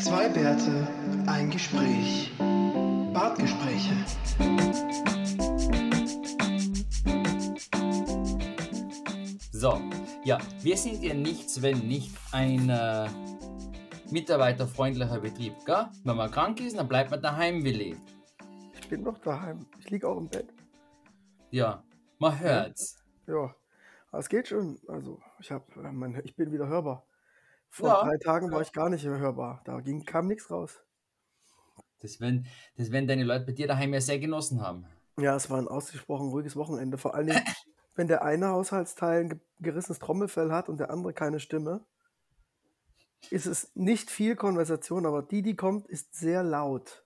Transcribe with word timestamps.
Zwei 0.00 0.28
Bärte, 0.28 0.86
ein 1.26 1.50
Gespräch. 1.50 2.32
Bartgespräche. 3.12 3.94
So, 9.50 9.80
ja, 10.24 10.38
wir 10.62 10.76
sind 10.76 11.02
ja 11.02 11.14
nichts, 11.14 11.60
wenn 11.62 11.78
nicht 11.80 12.16
ein 12.30 12.70
äh, 12.70 13.08
mitarbeiterfreundlicher 14.10 15.18
Betrieb, 15.18 15.54
gell? 15.66 15.86
Wenn 16.04 16.16
man 16.16 16.30
krank 16.30 16.60
ist, 16.60 16.78
dann 16.78 16.86
bleibt 16.86 17.10
man 17.10 17.20
daheim, 17.20 17.64
Willi. 17.64 17.96
Ich 18.80 18.88
bin 18.88 19.02
noch 19.02 19.18
daheim. 19.18 19.66
Ich 19.80 19.90
liege 19.90 20.08
auch 20.08 20.18
im 20.18 20.28
Bett. 20.28 20.54
Ja, 21.50 21.82
man 22.20 22.38
hört's. 22.38 23.04
Ja, 23.26 23.52
es 24.12 24.28
geht 24.28 24.46
schon. 24.46 24.78
Also, 24.86 25.20
ich, 25.40 25.50
hab, 25.50 25.76
äh, 25.76 25.90
mein, 25.90 26.20
ich 26.24 26.36
bin 26.36 26.52
wieder 26.52 26.68
hörbar. 26.68 27.07
Vor 27.70 27.88
Ja. 27.88 28.02
drei 28.04 28.16
Tagen 28.18 28.50
war 28.50 28.60
ich 28.62 28.72
gar 28.72 28.88
nicht 28.88 29.04
mehr 29.04 29.18
hörbar. 29.18 29.62
Da 29.64 29.80
ging, 29.80 30.04
kam 30.04 30.26
nichts 30.26 30.50
raus. 30.50 30.80
Das 32.00 32.20
werden, 32.20 32.46
das 32.76 32.90
werden 32.92 33.08
deine 33.08 33.24
Leute 33.24 33.46
bei 33.46 33.52
dir 33.52 33.66
daheim 33.66 33.92
ja 33.92 34.00
sehr 34.00 34.18
genossen 34.18 34.60
haben. 34.60 34.86
Ja, 35.18 35.34
es 35.34 35.50
war 35.50 35.58
ein 35.58 35.68
ausgesprochen 35.68 36.28
ruhiges 36.28 36.54
Wochenende. 36.56 36.96
Vor 36.96 37.14
allen 37.14 37.26
Dingen, 37.26 37.42
wenn 37.96 38.06
der 38.08 38.22
eine 38.22 38.48
Haushaltsteil 38.48 39.20
ein 39.24 39.28
ge- 39.30 39.40
gerissenes 39.60 39.98
Trommelfell 39.98 40.52
hat 40.52 40.68
und 40.68 40.78
der 40.78 40.90
andere 40.90 41.12
keine 41.12 41.40
Stimme, 41.40 41.84
ist 43.30 43.46
es 43.46 43.72
nicht 43.74 44.10
viel 44.10 44.36
Konversation, 44.36 45.04
aber 45.06 45.22
die, 45.22 45.42
die 45.42 45.56
kommt, 45.56 45.88
ist 45.88 46.14
sehr 46.14 46.44
laut. 46.44 47.02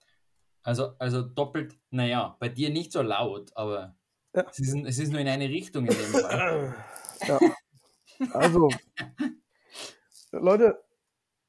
Also, 0.62 0.92
also 0.98 1.22
doppelt, 1.22 1.78
naja, 1.90 2.36
bei 2.38 2.50
dir 2.50 2.68
nicht 2.70 2.92
so 2.92 3.00
laut, 3.02 3.50
aber 3.56 3.96
Ja. 4.34 4.44
es, 4.50 4.58
ist, 4.58 4.76
es 4.76 4.98
ist 4.98 5.10
nur 5.10 5.20
in 5.20 5.28
eine 5.28 5.48
Richtung 5.48 5.86
in 5.86 5.94
dem 5.96 6.12
Fall. 6.20 6.74
Ja. 7.26 7.40
Also, 8.32 8.68
Leute, 10.32 10.82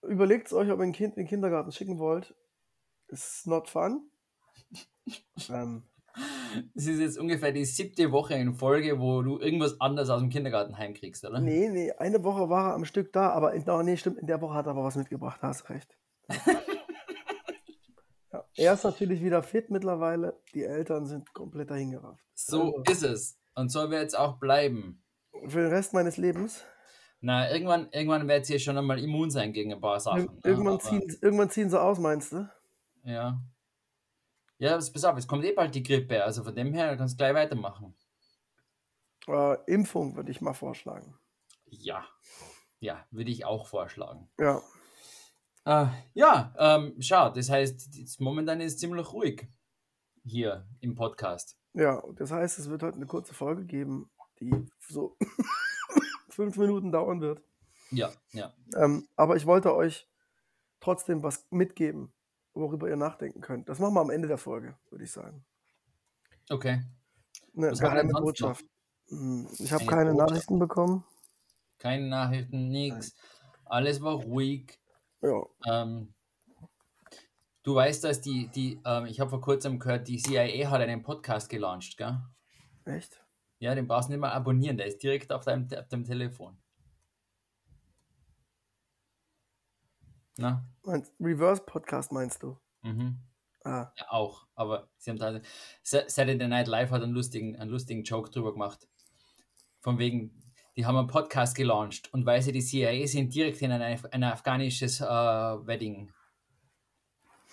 überlegt 0.02 0.52
euch, 0.54 0.70
ob 0.70 0.80
ihr 0.80 0.84
ein 0.84 0.92
Kind 0.94 1.16
in 1.16 1.24
den 1.24 1.28
Kindergarten 1.30 1.72
schicken 1.72 1.98
wollt. 2.00 2.36
It's 3.08 3.46
not 3.46 3.70
fun. 3.70 4.10
Ähm, 5.50 5.84
Es 6.76 6.88
ist 6.88 7.00
jetzt 7.00 7.18
ungefähr 7.18 7.52
die 7.52 7.66
siebte 7.66 8.12
Woche 8.12 8.36
in 8.36 8.54
Folge, 8.54 9.00
wo 9.00 9.22
du 9.22 9.40
irgendwas 9.40 9.82
anderes 9.82 10.10
aus 10.10 10.22
dem 10.22 10.30
Kindergarten 10.30 10.78
heimkriegst, 10.78 11.26
oder? 11.26 11.40
nee, 11.42 11.68
nee, 11.70 11.92
eine 11.94 12.24
Woche 12.24 12.50
war 12.50 12.70
er 12.70 12.76
am 12.76 12.86
Stück 12.86 13.12
da, 13.12 13.32
aber 13.32 13.54
in, 13.54 13.68
oh, 13.70 13.82
nee, 13.82 13.98
stimmt, 13.98 14.20
in 14.20 14.28
der 14.28 14.40
Woche 14.42 14.54
hat 14.54 14.68
er 14.68 14.72
aber 14.72 14.84
was 14.84 14.96
mitgebracht, 14.96 15.42
hast 15.42 15.70
recht. 15.70 15.98
ja, 18.32 18.46
er 18.56 18.74
ist 18.74 18.84
natürlich 18.84 19.22
wieder 19.22 19.44
fit 19.44 19.70
mittlerweile. 19.70 20.40
Die 20.54 20.64
Eltern 20.64 21.06
sind 21.06 21.34
komplett 21.34 21.70
dahingerafft. 21.72 22.24
So 22.36 22.78
Also. 22.78 22.84
ist 22.92 23.04
es. 23.04 23.40
Und 23.56 23.70
so 23.70 23.90
wird 23.90 24.08
es 24.08 24.16
auch 24.16 24.40
bleiben. 24.40 25.04
Für 25.48 25.62
den 25.64 25.70
Rest 25.72 25.94
meines 25.94 26.18
Lebens. 26.18 26.64
Na, 27.26 27.50
irgendwann, 27.50 27.88
irgendwann 27.94 28.28
wird 28.28 28.46
sie 28.46 28.60
schon 28.60 28.78
einmal 28.78 29.00
immun 29.00 29.32
sein 29.32 29.54
gegen 29.54 29.72
ein 29.74 29.80
paar 29.80 29.98
Sachen. 30.02 30.24
Ir 30.26 30.32
ne? 30.32 30.40
irgendwann, 30.44 30.74
Aber- 30.74 30.84
ziehen, 30.84 31.18
irgendwann 31.22 31.50
ziehen 31.50 31.70
sie 31.70 31.82
aus, 31.82 31.98
meinst 31.98 32.34
du? 32.34 32.50
Ja. 33.06 33.42
Ja, 34.58 34.76
pass 34.76 35.04
auf, 35.06 35.18
es 35.18 35.26
kommt 35.28 35.46
eh 35.46 35.54
bald 35.54 35.74
die 35.74 35.84
Grippe, 35.84 36.22
also 36.24 36.44
von 36.44 36.54
dem 36.54 36.74
her 36.74 36.98
kannst 36.98 37.14
du 37.14 37.18
gleich 37.18 37.34
weitermachen. 37.34 37.96
Äh, 39.28 39.56
Impfung 39.72 40.18
würde 40.18 40.32
ich 40.32 40.42
mal 40.42 40.54
vorschlagen. 40.54 41.18
Ja. 41.68 42.06
Ja, 42.82 43.06
würde 43.12 43.32
ich 43.32 43.46
auch 43.46 43.68
vorschlagen. 43.68 44.30
Ja, 44.38 44.62
Äh, 45.66 45.88
ja, 46.14 46.54
ähm, 46.58 46.96
schau, 47.00 47.30
das 47.30 47.50
heißt, 47.50 48.20
momentan 48.20 48.60
ist 48.60 48.74
es 48.74 48.80
ziemlich 48.80 49.14
ruhig 49.14 49.48
hier 50.26 50.68
im 50.82 50.94
Podcast. 50.96 51.58
ja, 51.74 52.04
das 52.18 52.32
heißt, 52.32 52.60
es 52.60 52.70
wird 52.70 52.84
heute 52.84 52.98
eine 52.98 53.06
kurze 53.06 53.34
Folge 53.34 53.64
geben, 53.66 54.12
die 54.42 54.52
so 54.90 55.16
fünf 56.34 56.58
Minuten 56.58 56.92
dauern 56.92 57.22
wird. 57.22 57.42
Ja, 57.92 58.12
ja. 58.32 58.54
Ähm, 58.76 59.08
aber 59.16 59.36
ich 59.36 59.46
wollte 59.46 59.76
euch 59.76 60.08
trotzdem 60.80 61.24
was 61.24 61.46
mitgeben, 61.52 62.12
worüber 62.54 62.90
ihr 62.90 62.98
nachdenken 62.98 63.42
könnt. 63.42 63.70
Das 63.70 63.80
machen 63.80 63.94
wir 63.94 64.02
am 64.02 64.10
Ende 64.10 64.28
der 64.28 64.38
Folge, 64.38 64.78
würde 64.90 65.04
ich 65.04 65.12
sagen. 65.12 65.46
Okay. 66.50 66.82
Eine 67.56 67.72
Was 67.72 67.80
geheime 67.80 68.12
Botschaft. 68.14 68.66
Hm, 69.10 69.48
Ich 69.60 69.72
habe 69.72 69.82
Eine 69.84 69.90
keine 69.90 70.12
Botschaft. 70.12 70.30
Nachrichten 70.32 70.60
bekommen. 70.60 71.04
Keine 71.78 72.08
Nachrichten, 72.08 72.70
nichts. 72.70 73.16
Alles 73.66 74.02
war 74.02 74.16
ruhig. 74.16 74.80
Ja, 75.22 75.44
Ähm, 75.68 76.14
du 77.64 77.76
weißt, 77.76 78.04
dass 78.04 78.22
die, 78.22 78.48
die 78.50 78.80
ähm, 78.86 79.06
ich 79.06 79.20
habe 79.20 79.30
vor 79.30 79.42
kurzem 79.42 79.80
gehört, 79.80 80.08
die 80.08 80.18
CIA 80.18 80.70
hat 80.70 80.82
einen 80.82 81.02
Podcast 81.04 81.50
gelauncht, 81.50 81.98
gell? 81.98 82.20
echt? 82.86 83.23
Ja, 83.64 83.74
den 83.76 83.88
brauchst 83.88 84.10
du 84.10 84.12
nicht 84.12 84.20
mal 84.20 84.34
abonnieren, 84.34 84.76
der 84.76 84.88
ist 84.88 85.02
direkt 85.02 85.32
auf 85.32 85.46
deinem, 85.46 85.70
auf 85.80 85.88
deinem 85.88 86.04
Telefon. 86.04 86.58
Na? 90.38 90.66
Meinst, 90.84 91.14
Reverse 91.20 91.62
Podcast 91.64 92.12
meinst 92.12 92.44
du? 92.44 92.58
Mhm. 92.82 93.20
Ah, 93.64 93.92
Ja, 93.98 94.06
auch. 94.10 94.48
Aber 94.56 94.90
sie 94.98 95.12
haben 95.12 95.18
da. 95.18 95.40
Sa- 95.82 96.10
Saturday 96.10 96.48
Night 96.50 96.68
Live 96.68 96.92
hat 96.92 97.04
einen 97.04 97.14
lustigen, 97.14 97.56
einen 97.56 97.72
lustigen 97.72 98.04
Joke 98.04 98.30
drüber 98.32 98.52
gemacht. 98.52 98.86
Von 99.80 99.98
wegen, 99.98 100.44
die 100.76 100.86
haben 100.86 100.98
einen 100.98 101.08
Podcast 101.08 101.56
gelauncht 101.56 102.12
und 102.14 102.26
weil 102.26 102.42
sie 102.42 102.52
die 102.52 102.62
CIA 102.62 103.08
sind, 103.08 103.34
direkt 103.34 103.62
in 103.62 103.72
ein, 103.72 104.04
ein 104.12 104.24
afghanisches 104.26 105.00
äh, 105.00 105.06
Wedding. 105.06 106.12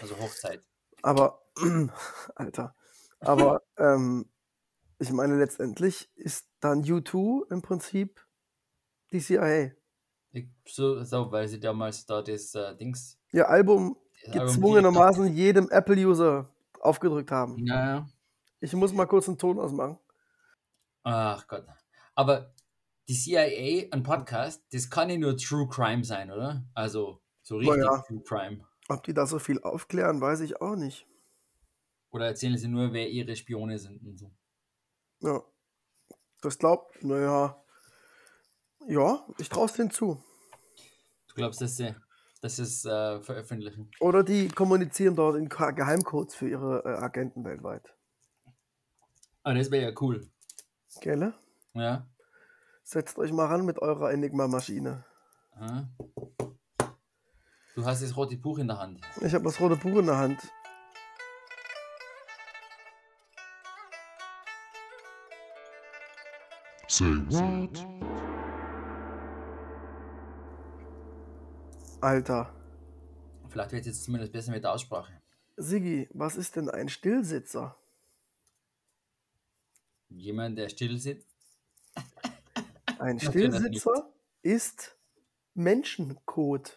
Also 0.01 0.19
Hochzeit. 0.19 0.65
aber, 1.03 1.41
Alter, 2.35 2.75
aber 3.21 3.63
ähm, 3.79 4.29
ich 5.01 5.11
meine, 5.13 5.39
letztendlich 5.39 6.11
ist 6.15 6.47
dann 6.61 6.83
U2 6.83 7.51
im 7.51 7.63
Prinzip 7.63 8.21
die 9.13 9.21
CIA. 9.21 9.73
So, 10.67 11.03
so, 11.03 11.33
weil 11.33 11.49
sie 11.49 11.59
damals 11.59 12.05
da 12.05 12.23
das 12.23 12.55
äh, 12.55 12.77
Dings. 12.77 13.19
Ihr 13.33 13.49
Album 13.49 13.97
gezwungenermaßen 14.31 15.35
jedem 15.35 15.69
Apple-User 15.71 16.49
aufgedrückt 16.81 17.31
haben. 17.31 17.67
ja. 17.67 18.07
Ich 18.63 18.75
muss 18.75 18.93
mal 18.93 19.07
kurz 19.07 19.27
einen 19.27 19.39
Ton 19.39 19.59
ausmachen. 19.59 19.99
Ach 21.03 21.47
Gott. 21.49 21.65
Aber 22.15 22.53
die 23.09 23.15
CIA, 23.15 23.89
ein 23.91 24.03
Podcast, 24.03 24.63
das 24.71 24.91
kann 24.91 25.09
ja 25.09 25.17
nur 25.17 25.39
True 25.39 25.67
Crime 25.67 26.05
sein, 26.05 26.31
oder? 26.31 26.63
Also 26.75 27.23
so 27.41 27.57
richtig 27.57 27.83
ja. 27.83 28.03
True 28.03 28.23
Crime. 28.23 28.67
Ob 28.91 29.03
die 29.05 29.15
da 29.15 29.25
so 29.25 29.39
viel 29.39 29.63
aufklären, 29.63 30.21
weiß 30.21 30.41
ich 30.41 30.61
auch 30.61 30.77
nicht. 30.77 31.07
Oder 32.11 32.27
erzählen 32.27 32.59
sie 32.59 32.69
nur, 32.69 32.93
wer 32.93 33.09
ihre 33.09 33.35
Spione 33.35 33.79
sind 33.79 34.05
und 34.05 34.19
so. 34.19 34.31
Ja. 35.21 35.43
Das 36.43 36.59
glaubt, 36.59 37.03
naja. 37.05 37.63
Ja, 38.89 39.27
ich 39.39 39.49
traue 39.49 39.67
es 39.67 39.75
denen 39.75 39.91
zu. 39.91 40.23
Du 41.29 41.35
glaubst, 41.35 41.61
dass 41.61 41.77
sie, 41.77 41.95
es 42.43 42.85
äh, 42.85 43.21
veröffentlichen? 43.21 43.91
Oder 44.01 44.25
die 44.25 44.49
kommunizieren 44.49 45.15
dort 45.15 45.37
in 45.37 45.49
Geheimcodes 45.49 46.35
für 46.35 46.49
ihre 46.49 46.83
äh, 46.85 46.97
Agenten 46.97 47.45
weltweit. 47.45 47.95
Ah, 49.43 49.55
das 49.55 49.71
wäre 49.71 49.91
ja 49.91 50.01
cool. 50.01 50.27
Gelle? 51.01 51.35
Ja. 51.75 52.07
Setzt 52.83 53.19
euch 53.19 53.33
mal 53.33 53.47
ran 53.47 53.65
mit 53.65 53.79
eurer 53.81 54.11
Enigma-Maschine. 54.13 55.05
Du 57.75 57.85
hast 57.85 58.03
das 58.03 58.17
rote 58.17 58.37
Buch 58.37 58.59
in 58.59 58.69
der 58.69 58.79
Hand. 58.79 59.01
Ich 59.21 59.35
habe 59.35 59.45
das 59.45 59.61
rote 59.61 59.77
Buch 59.77 59.99
in 59.99 60.07
der 60.07 60.17
Hand. 60.17 60.41
Say 66.91 67.05
what? 67.29 67.87
Alter. 72.01 72.53
Vielleicht 73.49 73.71
wird 73.71 73.81
es 73.83 73.87
jetzt 73.87 74.05
zumindest 74.05 74.33
besser 74.33 74.51
mit 74.51 74.65
der 74.65 74.73
Aussprache. 74.73 75.23
Siggi, 75.57 76.09
was 76.13 76.35
ist 76.35 76.57
denn 76.57 76.69
ein 76.69 76.89
Stillsitzer? 76.89 77.77
Jemand, 80.09 80.59
der 80.59 80.69
still 80.69 80.99
sitzt. 80.99 81.29
Ein 82.99 83.21
Stillsitzer 83.21 84.13
ist 84.43 84.99
Menschencode. 85.55 86.77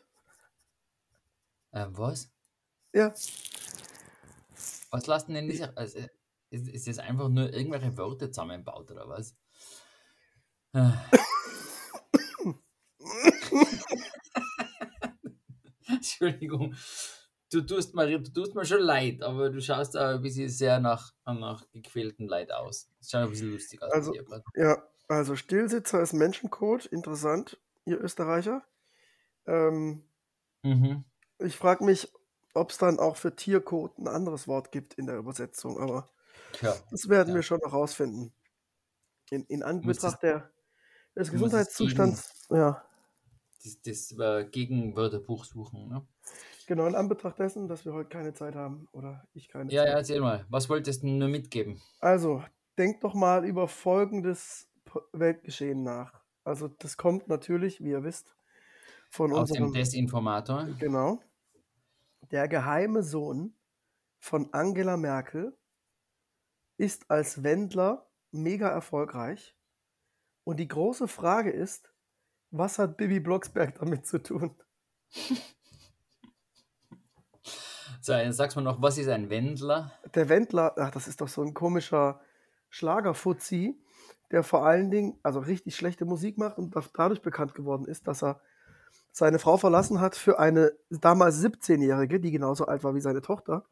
Ähm, 1.71 1.97
was? 1.97 2.31
Ja, 2.93 3.11
Was 4.91 5.07
lassen 5.07 5.33
denn 5.33 5.47
diese. 5.47 5.75
Also, 5.75 5.97
ist, 6.51 6.67
ist 6.67 6.87
das 6.87 6.99
einfach 6.99 7.29
nur 7.29 7.51
irgendwelche 7.51 7.97
Worte 7.97 8.29
zusammenbaut 8.29 8.91
oder 8.91 9.09
was? 9.09 9.35
Ah. 10.73 11.09
Entschuldigung. 15.87 16.75
Du 17.51 17.61
tust, 17.61 17.93
mir, 17.93 18.19
du 18.19 18.31
tust 18.31 18.55
mir 18.55 18.65
schon 18.65 18.81
leid, 18.81 19.21
aber 19.21 19.49
du 19.51 19.61
schaust 19.61 19.93
da 19.95 20.15
ein 20.15 20.21
bisschen 20.21 20.49
sehr 20.49 20.79
nach, 20.79 21.13
nach 21.25 21.69
gequältem 21.71 22.27
Leid 22.27 22.51
aus. 22.51 22.89
Das 22.97 23.11
schaut 23.11 23.21
ein 23.23 23.29
bisschen 23.29 23.51
lustig 23.51 23.81
aus. 23.83 23.91
Also- 23.91 24.13
ja. 24.55 24.81
Also 25.09 25.35
Stillsitzer 25.35 26.01
ist 26.01 26.13
Menschencode. 26.13 26.85
Interessant, 26.87 27.59
ihr 27.85 27.99
Österreicher. 28.01 28.63
Ähm, 29.45 30.03
Mhm. 30.63 31.03
ich 31.39 31.57
frage 31.57 31.83
mich, 31.83 32.11
ob 32.53 32.71
es 32.71 32.77
dann 32.77 32.97
auch 32.99 33.17
für 33.17 33.35
Tiercode 33.35 33.97
ein 33.99 34.07
anderes 34.07 34.47
Wort 34.47 34.71
gibt 34.71 34.93
in 34.93 35.07
der 35.07 35.17
Übersetzung, 35.17 35.77
aber 35.77 36.09
Tja, 36.53 36.73
das 36.89 37.09
werden 37.09 37.29
Ja. 37.29 37.35
wir 37.35 37.43
schon 37.43 37.59
noch 37.59 37.73
rausfinden. 37.73 38.33
In, 39.29 39.43
in 39.47 39.61
Anbetracht 39.61 40.23
der, 40.23 40.52
des 41.15 41.31
Gesundheitszustands. 41.31 42.47
Ja, 42.49 42.83
das, 43.63 43.81
das 43.81 44.11
äh, 44.19 44.45
Gegenwörterbuch 44.45 45.45
suchen. 45.45 45.87
Ne? 45.87 46.05
Genau, 46.67 46.85
in 46.87 46.95
Anbetracht 46.95 47.39
dessen, 47.39 47.67
dass 47.67 47.85
wir 47.85 47.93
heute 47.93 48.09
keine 48.09 48.33
Zeit 48.33 48.55
haben 48.55 48.87
oder 48.91 49.27
ich 49.33 49.47
keine 49.49 49.71
Ja, 49.71 49.83
Zeit. 49.83 49.91
ja, 49.91 49.97
erzähl 49.97 50.21
mal. 50.21 50.45
Was 50.49 50.69
wolltest 50.69 51.03
du 51.03 51.07
nur 51.07 51.27
mitgeben? 51.29 51.81
Also, 51.99 52.43
denk 52.77 53.01
doch 53.01 53.13
mal 53.13 53.45
über 53.45 53.67
folgendes 53.67 54.69
Weltgeschehen 55.11 55.83
nach. 55.83 56.21
Also, 56.43 56.67
das 56.67 56.97
kommt 56.97 57.27
natürlich, 57.27 57.81
wie 57.81 57.89
ihr 57.91 58.03
wisst, 58.03 58.35
von 59.09 59.31
Aus 59.33 59.51
dem 59.51 59.63
unserem, 59.63 59.73
Desinformator. 59.73 60.67
genau, 60.79 61.21
der 62.31 62.47
geheime 62.47 63.03
Sohn 63.03 63.55
von 64.19 64.53
Angela 64.53 64.97
Merkel 64.97 65.57
ist 66.77 67.09
als 67.09 67.43
Wendler 67.43 68.09
mega 68.31 68.67
erfolgreich. 68.69 69.55
Und 70.43 70.57
die 70.59 70.67
große 70.67 71.07
Frage 71.07 71.51
ist, 71.51 71.91
was 72.51 72.77
hat 72.79 72.97
Bibi 72.97 73.19
Blocksberg 73.19 73.75
damit 73.79 74.05
zu 74.05 74.21
tun? 74.21 74.55
So, 78.01 78.13
jetzt 78.13 78.37
sagst 78.37 78.57
du 78.57 78.61
noch, 78.61 78.81
was 78.81 78.97
ist 78.97 79.07
ein 79.07 79.29
Wendler? 79.29 79.91
Der 80.13 80.27
Wendler, 80.27 80.73
ach, 80.77 80.91
das 80.91 81.07
ist 81.07 81.21
doch 81.21 81.27
so 81.27 81.41
ein 81.41 81.53
komischer 81.53 82.19
Schlagerfuzzi, 82.69 83.79
der 84.31 84.43
vor 84.43 84.65
allen 84.65 84.91
Dingen 84.91 85.19
also 85.23 85.39
richtig 85.39 85.75
schlechte 85.75 86.05
Musik 86.05 86.37
macht 86.37 86.57
und 86.57 86.75
da- 86.75 86.83
dadurch 86.93 87.21
bekannt 87.21 87.53
geworden 87.53 87.85
ist, 87.85 88.07
dass 88.07 88.23
er 88.23 88.41
seine 89.11 89.39
Frau 89.39 89.57
verlassen 89.57 90.01
hat 90.01 90.15
für 90.15 90.39
eine 90.39 90.73
damals 90.89 91.39
17-Jährige, 91.41 92.19
die 92.19 92.31
genauso 92.31 92.65
alt 92.65 92.83
war 92.83 92.95
wie 92.95 93.01
seine 93.01 93.21
Tochter. 93.21 93.65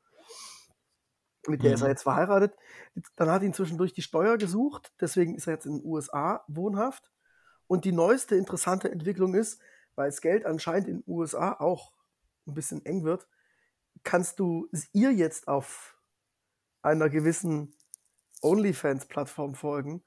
Mit 1.48 1.64
der 1.64 1.74
ist 1.74 1.82
er 1.82 1.88
Mhm. 1.88 1.92
jetzt 1.92 2.04
verheiratet. 2.04 2.56
Dann 3.16 3.30
hat 3.30 3.42
ihn 3.42 3.54
zwischendurch 3.54 3.94
die 3.94 4.02
Steuer 4.04 4.38
gesucht, 4.38 4.94
deswegen 5.02 5.36
ist 5.36 5.48
er 5.48 5.54
jetzt 5.54 5.66
in 5.66 5.80
den 5.80 5.86
USA 5.86 6.44
wohnhaft. 6.48 7.12
Und 7.68 7.86
die 7.86 7.92
neueste 7.92 8.36
interessante 8.36 8.92
Entwicklung 8.92 9.34
ist, 9.34 9.60
weil 9.96 10.10
das 10.10 10.22
Geld 10.22 10.46
anscheinend 10.46 10.88
in 10.88 10.98
den 11.02 11.04
USA 11.08 11.54
auch 11.54 11.94
ein 12.48 12.54
bisschen 12.54 12.86
eng 12.86 13.04
wird, 13.04 13.28
kannst 14.04 14.40
du 14.40 14.68
ihr 14.94 15.12
jetzt 15.12 15.48
auf 15.48 15.98
einer 16.82 17.10
gewissen 17.10 17.74
OnlyFans-Plattform 18.42 19.56
folgen 19.56 20.04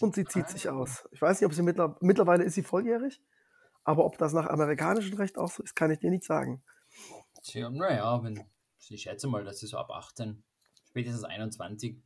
und 0.00 0.14
sie 0.14 0.24
zieht 0.24 0.48
sich 0.48 0.68
Ah. 0.68 0.72
aus. 0.74 1.08
Ich 1.12 1.22
weiß 1.22 1.40
nicht, 1.40 1.46
ob 1.46 1.54
sie 1.54 1.62
mittler 1.62 1.96
mittlerweile 2.00 2.44
ist 2.44 2.54
sie 2.54 2.62
volljährig, 2.62 3.22
aber 3.84 4.04
ob 4.04 4.18
das 4.18 4.32
nach 4.32 4.46
amerikanischem 4.48 5.16
Recht 5.16 5.38
auch 5.38 5.50
so 5.50 5.62
ist, 5.62 5.74
kann 5.76 5.90
ich 5.90 5.98
dir 6.00 6.10
nicht 6.10 6.24
sagen. 6.24 6.62
Tja, 7.42 7.70
naja, 7.70 8.22
wenn, 8.22 8.44
ich 8.88 9.02
schätze 9.02 9.28
mal, 9.28 9.44
das 9.44 9.62
ist 9.62 9.70
so 9.70 9.78
ab 9.78 9.90
18, 9.90 10.42
spätestens 10.96 11.24
21. 11.24 11.98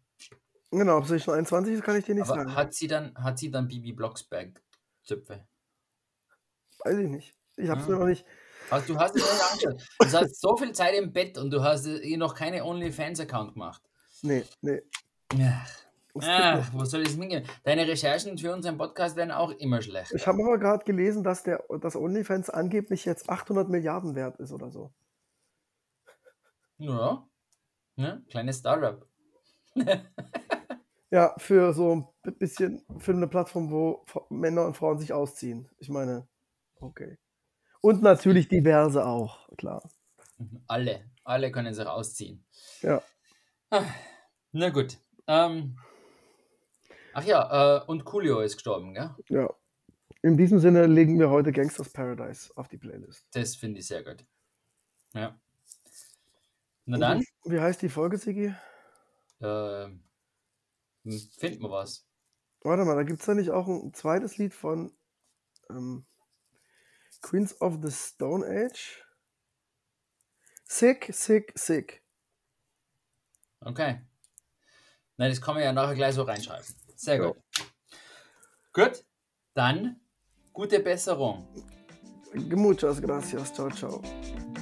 Genau, 0.72 0.98
ob 0.98 1.06
sie 1.06 1.20
schon 1.20 1.34
21 1.34 1.74
ist, 1.74 1.82
kann 1.84 1.96
ich 1.96 2.04
dir 2.04 2.14
nicht 2.16 2.28
Aber 2.28 2.34
sagen. 2.40 2.54
hat 2.56 2.74
sie 2.74 2.88
dann, 2.88 3.14
hat 3.16 3.38
sie 3.38 3.48
dann 3.50 3.68
Bibi 3.68 3.92
Blocksberg 3.92 4.60
Zöpfe? 5.04 5.46
Weiß 6.84 6.98
ich 6.98 7.08
nicht. 7.08 7.34
Ich 7.56 7.68
habe 7.68 7.80
es 7.80 7.86
Ah. 7.86 7.90
mir 7.90 7.98
noch 7.98 8.06
nicht. 8.06 8.24
Also, 8.68 8.94
du 8.94 8.98
hast 8.98 9.14
es 9.16 9.22
nicht 9.22 9.68
angeschaut. 9.70 9.88
Du 10.00 10.12
hast 10.18 10.40
so 10.40 10.56
viel 10.56 10.72
Zeit 10.72 10.94
im 10.96 11.12
Bett 11.12 11.38
und 11.38 11.50
du 11.52 11.62
hast 11.62 11.86
eh 11.86 12.16
noch 12.16 12.34
keine 12.34 12.64
OnlyFans-Account 12.64 13.52
gemacht. 13.54 13.82
Nee, 14.22 14.44
nee. 14.60 14.82
Ja. 15.34 15.64
Das 16.14 16.24
Ah, 16.26 16.66
wo 16.72 16.84
soll 16.84 17.02
es 17.02 17.12
hingehen? 17.14 17.46
Deine 17.62 17.86
Recherchen 17.86 18.36
für 18.36 18.52
unseren 18.52 18.76
Podcast 18.76 19.14
werden 19.14 19.30
auch 19.30 19.50
immer 19.52 19.80
schlechter. 19.82 20.16
Ich 20.16 20.26
habe 20.26 20.42
aber 20.42 20.58
gerade 20.58 20.84
gelesen, 20.84 21.22
dass 21.22 21.44
der 21.44 21.64
dass 21.80 21.94
OnlyFans 21.94 22.50
angeblich 22.50 23.04
jetzt 23.04 23.28
800 23.30 23.68
Milliarden 23.68 24.16
wert 24.16 24.40
ist 24.40 24.50
oder 24.52 24.70
so. 24.72 24.92
Ja. 26.78 27.24
Ne? 28.00 28.24
Kleines 28.30 28.58
Startup. 28.58 29.06
Ja, 31.12 31.34
für 31.38 31.72
so 31.72 31.92
ein 32.24 32.34
bisschen, 32.38 32.84
für 32.98 33.10
eine 33.10 33.26
Plattform, 33.26 33.72
wo 33.72 34.04
Männer 34.28 34.64
und 34.64 34.76
Frauen 34.76 35.00
sich 35.00 35.12
ausziehen. 35.12 35.68
Ich 35.78 35.88
meine, 35.88 36.28
okay. 36.76 37.18
Und 37.80 38.00
natürlich 38.00 38.46
diverse 38.46 39.04
auch, 39.04 39.48
klar. 39.56 39.82
Alle. 40.68 41.10
Alle 41.24 41.50
können 41.50 41.74
sich 41.74 41.84
ausziehen. 41.84 42.44
Ja. 42.82 43.02
Ah, 43.70 43.82
Na 44.52 44.68
gut. 44.70 44.98
Ähm, 45.26 45.76
ach 47.12 47.24
ja, 47.24 47.78
äh, 47.78 47.84
und 47.86 48.04
Coolio 48.04 48.38
ist 48.38 48.54
gestorben, 48.54 48.94
gell? 48.94 49.10
Ja. 49.28 49.52
In 50.22 50.36
diesem 50.36 50.60
Sinne 50.60 50.86
legen 50.86 51.18
wir 51.18 51.28
heute 51.28 51.50
Gangsters 51.50 51.92
Paradise 51.92 52.52
auf 52.54 52.68
die 52.68 52.78
Playlist. 52.78 53.26
Das 53.32 53.56
finde 53.56 53.80
ich 53.80 53.88
sehr 53.88 54.04
gut. 54.04 54.24
Ja. 55.12 55.36
Na 56.86 56.98
dann, 56.98 57.24
Wie 57.44 57.60
heißt 57.60 57.82
die 57.82 57.88
Folge, 57.88 58.18
Sigi? 58.18 58.54
äh, 59.40 59.88
finden 61.38 61.62
wir 61.62 61.70
was. 61.70 62.06
Warte 62.62 62.84
mal, 62.84 62.96
da 62.96 63.02
gibt 63.04 63.20
es 63.20 63.26
da 63.26 63.34
nicht 63.34 63.50
auch 63.50 63.66
ein 63.68 63.94
zweites 63.94 64.36
Lied 64.38 64.52
von 64.54 64.92
ähm, 65.70 66.06
Queens 67.22 67.60
of 67.60 67.78
the 67.82 67.90
Stone 67.90 68.44
Age? 68.46 69.04
Sick, 70.64 71.10
sick, 71.12 71.52
sick. 71.56 72.02
Okay. 73.60 74.00
Na, 75.16 75.28
das 75.28 75.40
kann 75.40 75.54
man 75.54 75.64
ja 75.64 75.72
nachher 75.72 75.94
gleich 75.94 76.14
so 76.14 76.22
reinschreiben. 76.22 76.66
Sehr 76.96 77.16
Ja. 77.16 77.28
gut. 77.28 77.42
Gut, 78.72 79.04
dann 79.54 80.00
gute 80.52 80.80
Besserung. 80.80 81.48
Muchas 82.34 83.00
gracias. 83.02 83.52
Ciao, 83.52 83.68
ciao. 83.70 84.00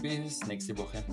Bis 0.01 0.45
nächste 0.47 0.77
Woche. 0.79 1.05